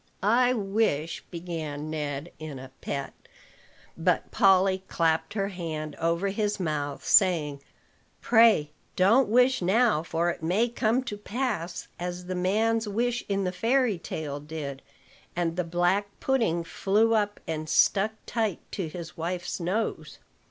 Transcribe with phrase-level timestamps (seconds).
[0.23, 3.13] "I wish," began Ned in a pet;
[3.95, 7.61] but Polly clapped her hand over his mouth, saying:
[8.19, 13.43] "Pray, don't wish now; for it may come to pass as the man's wish in
[13.43, 14.81] the fairy tale did,
[15.35, 20.17] and the black pudding flew up and stuck tight to his wife's nose."